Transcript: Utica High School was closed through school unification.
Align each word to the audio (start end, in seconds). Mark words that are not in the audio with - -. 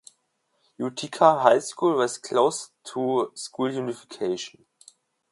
Utica 0.79 1.39
High 1.43 1.59
School 1.59 1.97
was 1.97 2.17
closed 2.17 2.71
through 2.83 3.33
school 3.35 3.71
unification. 3.71 4.65